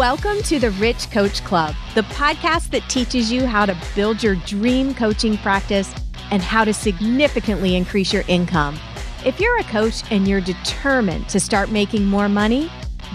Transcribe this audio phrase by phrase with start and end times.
[0.00, 4.34] Welcome to the Rich Coach Club, the podcast that teaches you how to build your
[4.34, 5.94] dream coaching practice
[6.30, 8.80] and how to significantly increase your income.
[9.26, 12.72] If you're a coach and you're determined to start making more money,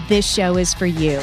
[0.08, 1.20] this show is for you.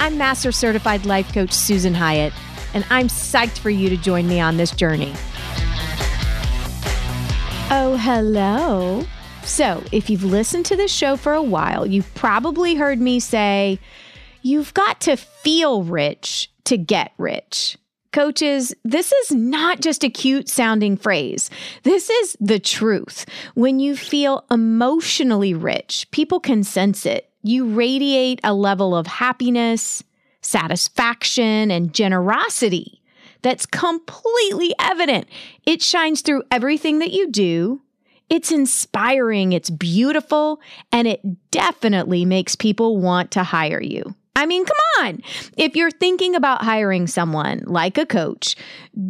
[0.00, 2.32] I'm Master Certified Life Coach Susan Hyatt,
[2.72, 5.12] and I'm psyched for you to join me on this journey.
[7.70, 9.04] Oh, hello.
[9.42, 13.78] So, if you've listened to this show for a while, you've probably heard me say,
[14.46, 17.78] You've got to feel rich to get rich.
[18.12, 21.48] Coaches, this is not just a cute sounding phrase.
[21.82, 23.24] This is the truth.
[23.54, 27.30] When you feel emotionally rich, people can sense it.
[27.42, 30.04] You radiate a level of happiness,
[30.42, 33.00] satisfaction, and generosity
[33.40, 35.26] that's completely evident.
[35.64, 37.80] It shines through everything that you do.
[38.28, 40.60] It's inspiring, it's beautiful,
[40.92, 44.14] and it definitely makes people want to hire you.
[44.36, 45.22] I mean, come on.
[45.56, 48.56] If you're thinking about hiring someone like a coach,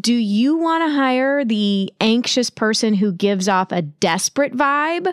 [0.01, 5.13] do you want to hire the anxious person who gives off a desperate vibe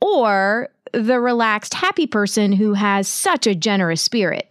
[0.00, 4.50] or the relaxed, happy person who has such a generous spirit?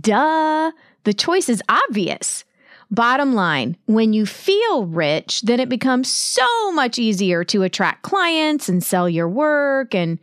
[0.00, 0.72] Duh.
[1.04, 2.44] The choice is obvious.
[2.90, 8.68] Bottom line, when you feel rich, then it becomes so much easier to attract clients
[8.68, 10.18] and sell your work and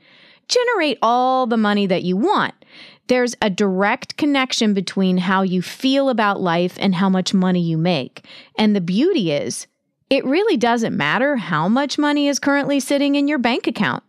[0.48, 2.54] generate all the money that you want.
[3.08, 7.78] There's a direct connection between how you feel about life and how much money you
[7.78, 8.26] make.
[8.58, 9.68] And the beauty is,
[10.10, 14.04] it really doesn't matter how much money is currently sitting in your bank account.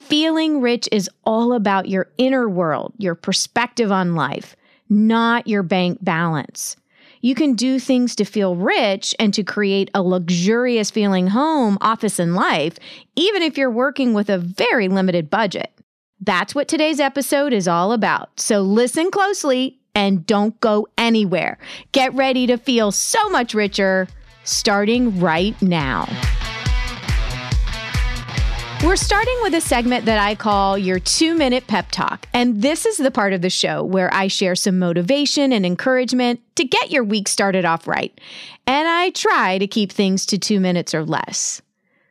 [0.00, 4.56] Feeling rich is all about your inner world, your perspective on life,
[4.88, 6.76] not your bank balance.
[7.20, 12.18] You can do things to feel rich and to create a luxurious feeling home, office,
[12.18, 12.78] and life,
[13.16, 15.72] even if you're working with a very limited budget.
[16.20, 18.40] That's what today's episode is all about.
[18.40, 21.58] So listen closely and don't go anywhere.
[21.92, 24.08] Get ready to feel so much richer
[24.44, 26.08] starting right now.
[28.84, 32.28] We're starting with a segment that I call your two minute pep talk.
[32.32, 36.40] And this is the part of the show where I share some motivation and encouragement
[36.54, 38.18] to get your week started off right.
[38.68, 41.60] And I try to keep things to two minutes or less.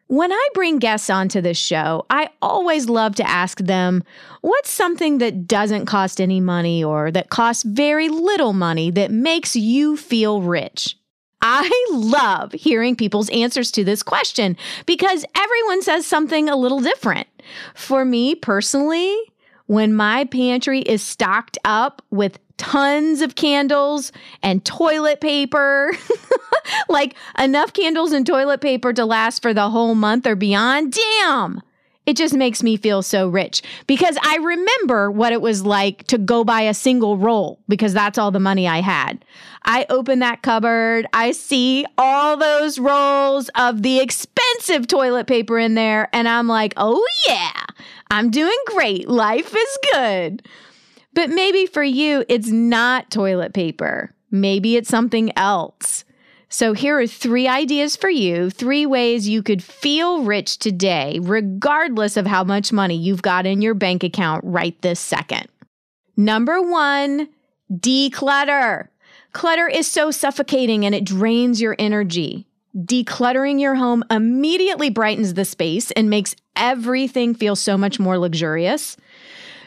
[0.07, 4.03] When I bring guests onto this show, I always love to ask them
[4.40, 9.57] what's something that doesn't cost any money or that costs very little money that makes
[9.57, 10.95] you feel rich?
[11.41, 17.28] I love hearing people's answers to this question because everyone says something a little different.
[17.75, 19.13] For me personally,
[19.66, 24.12] when my pantry is stocked up with tons of candles
[24.44, 25.91] and toilet paper,
[26.90, 30.94] like enough candles and toilet paper to last for the whole month or beyond.
[30.94, 31.62] Damn.
[32.07, 36.18] It just makes me feel so rich because I remember what it was like to
[36.18, 39.25] go buy a single roll because that's all the money I had.
[39.66, 45.75] I open that cupboard, I see all those rolls of the expensive toilet paper in
[45.75, 47.66] there, and I'm like, oh yeah,
[48.09, 49.09] I'm doing great.
[49.09, 50.47] Life is good.
[51.17, 54.13] But maybe for you, it's not toilet paper.
[54.29, 56.05] Maybe it's something else.
[56.47, 62.17] So here are three ideas for you, three ways you could feel rich today, regardless
[62.17, 65.47] of how much money you've got in your bank account right this second.
[66.16, 67.29] Number one,
[67.73, 68.89] declutter.
[69.33, 72.45] Clutter is so suffocating and it drains your energy.
[72.77, 78.97] Decluttering your home immediately brightens the space and makes everything feel so much more luxurious.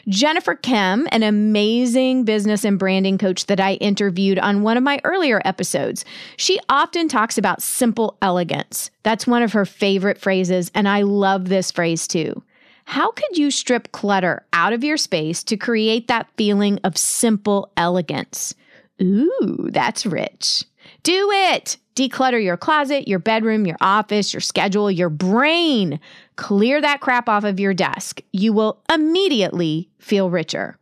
[0.07, 4.99] Jennifer Kem, an amazing business and branding coach that I interviewed on one of my
[5.03, 6.05] earlier episodes,
[6.37, 8.89] she often talks about simple elegance.
[9.03, 12.43] That's one of her favorite phrases, and I love this phrase too.
[12.85, 17.71] How could you strip clutter out of your space to create that feeling of simple
[17.77, 18.55] elegance?
[19.01, 20.63] Ooh, that's rich.
[21.03, 21.77] Do it.
[21.95, 25.99] Declutter your closet, your bedroom, your office, your schedule, your brain.
[26.35, 28.21] Clear that crap off of your desk.
[28.31, 30.77] You will immediately feel richer.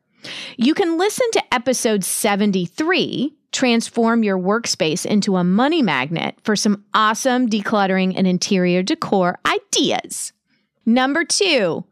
[0.58, 6.84] You can listen to episode 73, Transform Your Workspace into a Money Magnet, for some
[6.94, 10.34] awesome decluttering and interior decor ideas.
[10.86, 11.86] Number two,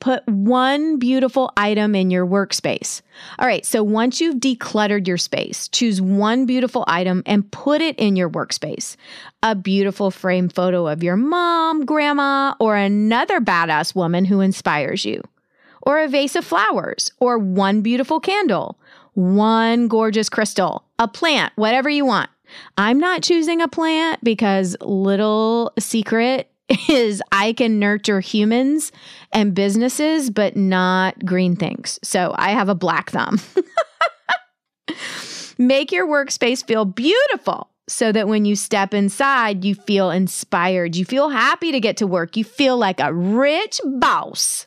[0.00, 3.02] put one beautiful item in your workspace.
[3.38, 7.98] All right, so once you've decluttered your space, choose one beautiful item and put it
[7.98, 8.96] in your workspace.
[9.42, 15.22] A beautiful frame photo of your mom, grandma, or another badass woman who inspires you.
[15.82, 18.78] Or a vase of flowers, or one beautiful candle,
[19.14, 22.28] one gorgeous crystal, a plant, whatever you want.
[22.76, 26.49] I'm not choosing a plant because little secret
[26.88, 28.92] is I can nurture humans
[29.32, 31.98] and businesses, but not green things.
[32.02, 33.40] So I have a black thumb.
[35.58, 40.96] Make your workspace feel beautiful so that when you step inside, you feel inspired.
[40.96, 42.36] You feel happy to get to work.
[42.36, 44.66] You feel like a rich boss.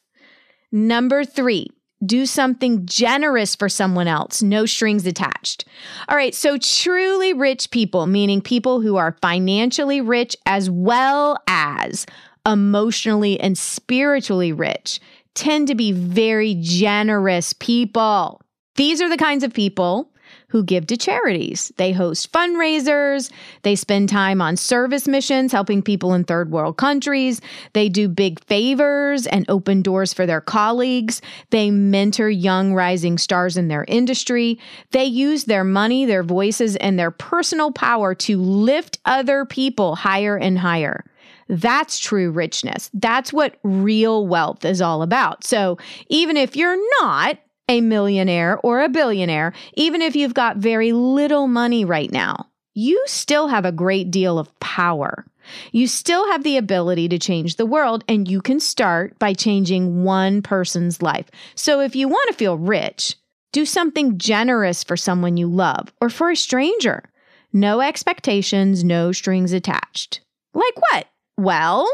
[0.71, 1.69] Number three,
[2.05, 5.65] do something generous for someone else, no strings attached.
[6.07, 12.05] All right, so truly rich people, meaning people who are financially rich as well as
[12.45, 14.99] emotionally and spiritually rich,
[15.33, 18.41] tend to be very generous people.
[18.75, 20.12] These are the kinds of people
[20.53, 21.73] who give to charities.
[21.77, 23.31] They host fundraisers.
[23.63, 27.41] They spend time on service missions, helping people in third world countries.
[27.73, 31.23] They do big favors and open doors for their colleagues.
[31.49, 34.59] They mentor young rising stars in their industry.
[34.91, 40.37] They use their money, their voices, and their personal power to lift other people higher
[40.37, 41.03] and higher.
[41.49, 42.91] That's true richness.
[42.93, 45.43] That's what real wealth is all about.
[45.43, 45.79] So
[46.09, 51.47] even if you're not a millionaire or a billionaire, even if you've got very little
[51.47, 55.25] money right now, you still have a great deal of power.
[55.71, 60.03] You still have the ability to change the world, and you can start by changing
[60.03, 61.29] one person's life.
[61.55, 63.15] So if you want to feel rich,
[63.51, 67.03] do something generous for someone you love or for a stranger.
[67.51, 70.21] No expectations, no strings attached.
[70.53, 71.07] Like what?
[71.37, 71.91] Well,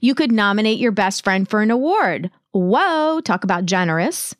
[0.00, 2.30] you could nominate your best friend for an award.
[2.52, 4.34] Whoa, talk about generous.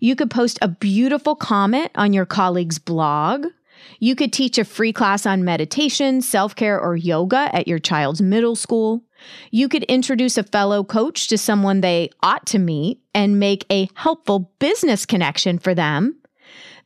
[0.00, 3.46] You could post a beautiful comment on your colleague's blog.
[3.98, 8.22] You could teach a free class on meditation, self care, or yoga at your child's
[8.22, 9.02] middle school.
[9.50, 13.88] You could introduce a fellow coach to someone they ought to meet and make a
[13.94, 16.16] helpful business connection for them.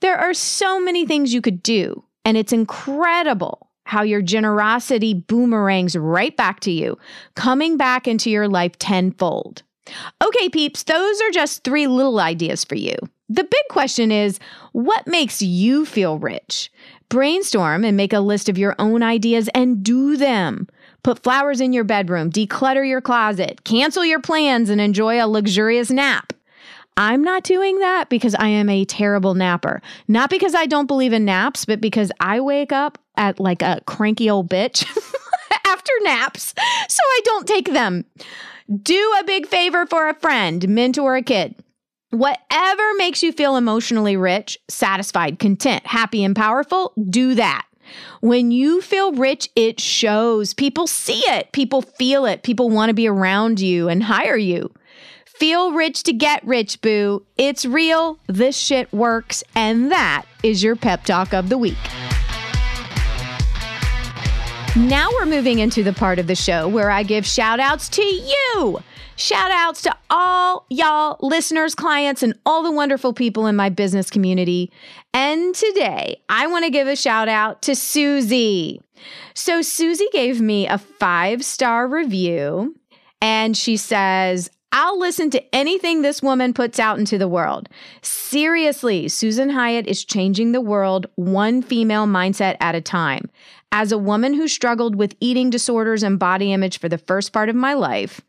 [0.00, 5.96] There are so many things you could do, and it's incredible how your generosity boomerangs
[5.96, 6.98] right back to you,
[7.34, 9.62] coming back into your life tenfold.
[10.22, 12.94] Okay, peeps, those are just three little ideas for you.
[13.28, 14.38] The big question is
[14.72, 16.70] what makes you feel rich?
[17.08, 20.68] Brainstorm and make a list of your own ideas and do them.
[21.02, 25.90] Put flowers in your bedroom, declutter your closet, cancel your plans, and enjoy a luxurious
[25.90, 26.32] nap.
[26.96, 29.80] I'm not doing that because I am a terrible napper.
[30.08, 33.80] Not because I don't believe in naps, but because I wake up at like a
[33.86, 34.84] cranky old bitch
[35.66, 36.54] after naps,
[36.88, 38.04] so I don't take them.
[38.70, 41.54] Do a big favor for a friend, mentor a kid.
[42.10, 47.66] Whatever makes you feel emotionally rich, satisfied, content, happy, and powerful, do that.
[48.20, 50.52] When you feel rich, it shows.
[50.52, 54.70] People see it, people feel it, people want to be around you and hire you.
[55.24, 57.24] Feel rich to get rich, boo.
[57.38, 61.76] It's real, this shit works, and that is your pep talk of the week.
[64.78, 68.02] Now we're moving into the part of the show where I give shout outs to
[68.02, 68.78] you.
[69.16, 74.08] Shout outs to all y'all listeners, clients, and all the wonderful people in my business
[74.08, 74.70] community.
[75.12, 78.80] And today I want to give a shout out to Susie.
[79.34, 82.76] So, Susie gave me a five star review
[83.20, 87.68] and she says, I'll listen to anything this woman puts out into the world.
[88.02, 93.30] Seriously, Susan Hyatt is changing the world one female mindset at a time.
[93.70, 97.48] As a woman who struggled with eating disorders and body image for the first part
[97.48, 98.20] of my life,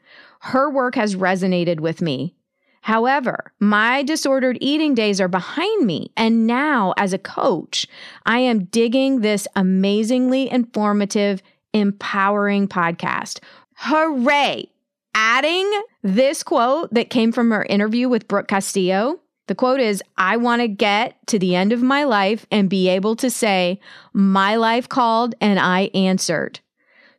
[0.42, 2.36] her work has resonated with me.
[2.82, 6.12] However, my disordered eating days are behind me.
[6.16, 7.88] And now, as a coach,
[8.26, 11.42] I am digging this amazingly informative,
[11.74, 13.40] empowering podcast.
[13.76, 14.70] Hooray!
[15.16, 19.20] Adding this quote that came from her interview with Brooke Castillo
[19.50, 22.88] the quote is I want to get to the end of my life and be
[22.88, 23.82] able to say,
[24.14, 26.60] My life called and I answered.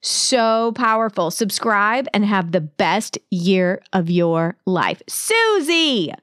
[0.00, 1.30] So powerful.
[1.30, 5.02] Subscribe and have the best year of your life.
[5.08, 6.14] Susie!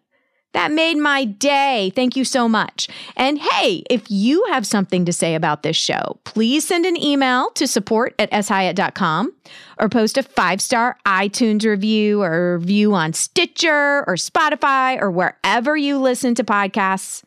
[0.57, 1.91] That made my day.
[1.95, 2.87] Thank you so much.
[3.15, 7.51] And hey, if you have something to say about this show, please send an email
[7.51, 9.35] to support at shyatt.com
[9.77, 15.77] or post a five star iTunes review or review on Stitcher or Spotify or wherever
[15.77, 17.21] you listen to podcasts.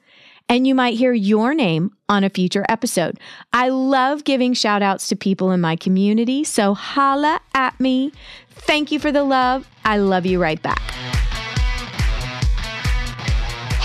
[0.48, 3.20] And you might hear your name on a future episode.
[3.52, 6.42] I love giving shout outs to people in my community.
[6.42, 8.10] So holla at me.
[8.50, 9.68] Thank you for the love.
[9.84, 11.09] I love you right back.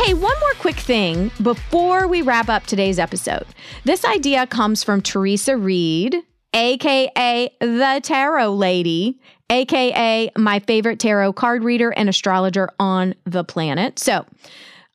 [0.06, 3.48] Hey, one more quick thing before we wrap up today's episode.
[3.86, 6.18] This idea comes from Theresa Reed,
[6.54, 9.20] aka the Tarot Lady,
[9.50, 13.98] aka my favorite tarot card reader and astrologer on the planet.
[13.98, 14.28] So,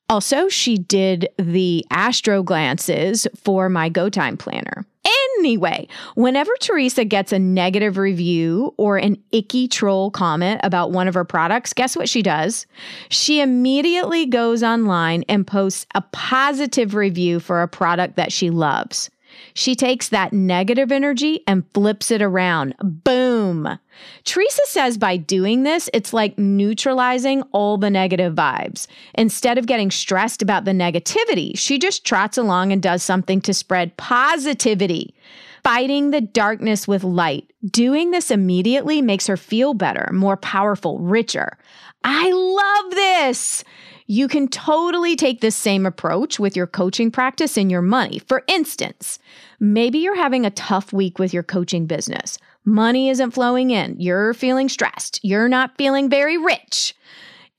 [0.09, 4.87] also, she did the astro glances for my Go Time planner.
[5.41, 11.15] Anyway, whenever Theresa gets a negative review or an icky troll comment about one of
[11.15, 12.67] her products, guess what she does?
[13.09, 19.09] She immediately goes online and posts a positive review for a product that she loves.
[19.55, 22.75] She takes that negative energy and flips it around.
[22.83, 23.79] Boom.
[24.25, 28.87] Theresa says by doing this, it's like neutralizing all the negative vibes.
[29.15, 33.55] Instead of getting stressed about the negativity, she just trots along and does something to
[33.55, 35.15] spread positivity.
[35.63, 37.53] Fighting the darkness with light.
[37.67, 41.59] Doing this immediately makes her feel better, more powerful, richer.
[42.03, 43.63] I love this.
[44.07, 48.19] You can totally take this same approach with your coaching practice and your money.
[48.19, 49.19] For instance,
[49.61, 52.39] maybe you're having a tough week with your coaching business.
[52.65, 53.97] Money isn't flowing in.
[54.01, 55.21] You're feeling stressed.
[55.23, 56.95] You're not feeling very rich.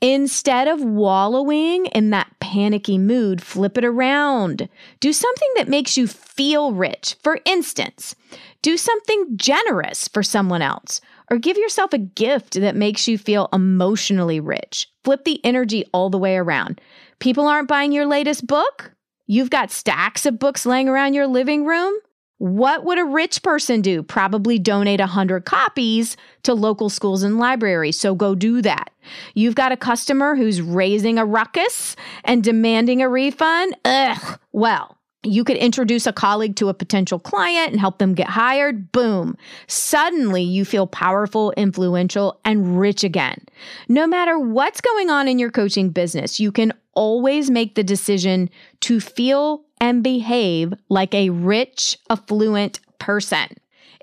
[0.01, 4.67] Instead of wallowing in that panicky mood, flip it around.
[4.99, 7.15] Do something that makes you feel rich.
[7.21, 8.15] For instance,
[8.63, 13.47] do something generous for someone else or give yourself a gift that makes you feel
[13.53, 14.89] emotionally rich.
[15.03, 16.81] Flip the energy all the way around.
[17.19, 18.93] People aren't buying your latest book?
[19.27, 21.93] You've got stacks of books laying around your living room?
[22.41, 24.01] What would a rich person do?
[24.01, 27.99] Probably donate 100 copies to local schools and libraries.
[27.99, 28.89] So go do that.
[29.35, 33.77] You've got a customer who's raising a ruckus and demanding a refund?
[33.85, 34.39] Ugh.
[34.53, 38.91] Well, you could introduce a colleague to a potential client and help them get hired.
[38.91, 39.37] Boom.
[39.67, 43.45] Suddenly you feel powerful, influential, and rich again.
[43.87, 48.49] No matter what's going on in your coaching business, you can always make the decision
[48.79, 53.47] to feel and behave like a rich, affluent person.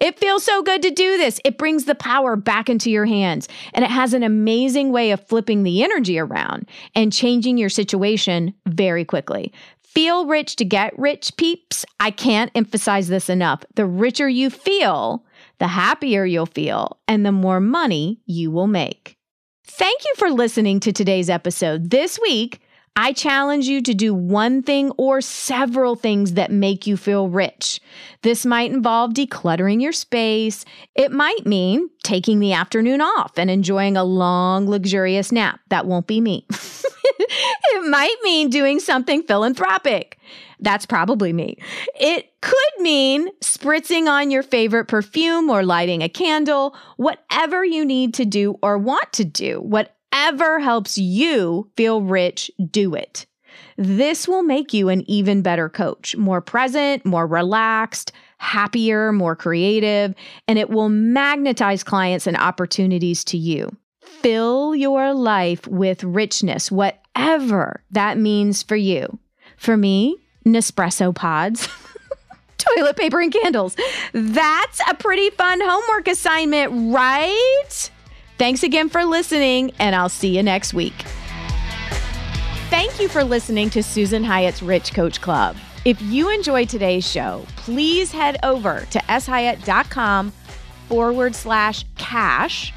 [0.01, 1.41] It feels so good to do this.
[1.45, 3.49] It brings the power back into your hands.
[3.73, 8.55] And it has an amazing way of flipping the energy around and changing your situation
[8.67, 9.53] very quickly.
[9.83, 11.85] Feel rich to get rich, peeps.
[11.99, 13.65] I can't emphasize this enough.
[13.75, 15.25] The richer you feel,
[15.59, 19.17] the happier you'll feel, and the more money you will make.
[19.65, 21.91] Thank you for listening to today's episode.
[21.91, 22.61] This week,
[23.01, 27.81] I challenge you to do one thing or several things that make you feel rich.
[28.23, 30.65] This might involve decluttering your space.
[30.97, 35.61] It might mean taking the afternoon off and enjoying a long, luxurious nap.
[35.69, 36.45] That won't be me.
[36.51, 40.19] it might mean doing something philanthropic.
[40.59, 41.57] That's probably me.
[41.95, 48.15] It could mean spritzing on your favorite perfume or lighting a candle, whatever you need
[48.15, 53.27] to do or want to do, whatever helps you feel rich, do it.
[53.77, 60.15] This will make you an even better coach, more present, more relaxed, happier, more creative,
[60.47, 63.75] and it will magnetize clients and opportunities to you.
[64.03, 69.19] Fill your life with richness, whatever that means for you.
[69.57, 71.69] For me, Nespresso pods.
[72.59, 73.77] toilet paper and candles.
[74.13, 77.91] That's a pretty fun homework assignment, right?
[78.39, 80.95] Thanks again for listening, and I'll see you next week.
[82.71, 85.57] Thank you for listening to Susan Hyatt's Rich Coach Club.
[85.85, 90.31] If you enjoyed today's show, please head over to shyatt.com
[90.89, 92.73] forward slash cash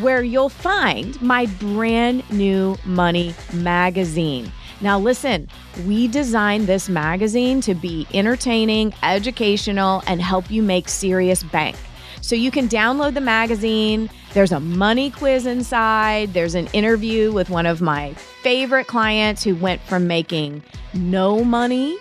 [0.00, 4.50] where you'll find my brand new money magazine.
[4.80, 5.48] Now, listen,
[5.86, 11.76] we designed this magazine to be entertaining, educational, and help you make serious bank.
[12.20, 14.10] So you can download the magazine.
[14.32, 16.34] There's a money quiz inside.
[16.34, 21.96] There's an interview with one of my favorite clients who went from making no money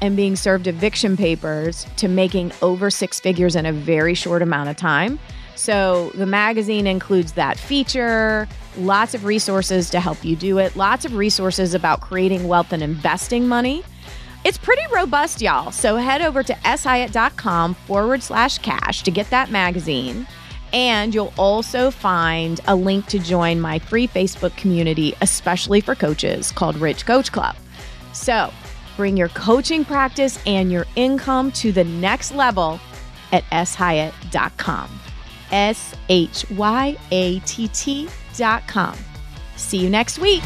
[0.00, 4.68] and being served eviction papers to making over six figures in a very short amount
[4.68, 5.18] of time.
[5.56, 11.04] So the magazine includes that feature, lots of resources to help you do it, lots
[11.04, 13.84] of resources about creating wealth and investing money.
[14.44, 15.70] It's pretty robust, y'all.
[15.70, 20.26] So head over to shyatt.com forward slash cash to get that magazine.
[20.74, 26.52] And you'll also find a link to join my free Facebook community, especially for coaches,
[26.52, 27.56] called Rich Coach Club.
[28.12, 28.52] So
[28.96, 32.80] bring your coaching practice and your income to the next level
[33.32, 35.00] at shyatt.com.
[35.52, 38.96] S H Y A T T dot com.
[39.56, 40.42] See you next week.